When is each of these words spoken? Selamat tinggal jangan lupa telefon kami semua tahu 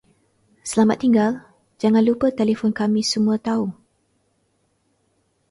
Selamat 0.69 0.97
tinggal 1.05 1.31
jangan 1.81 2.01
lupa 2.09 2.27
telefon 2.39 2.71
kami 2.79 3.01
semua 3.11 3.37
tahu 3.37 3.69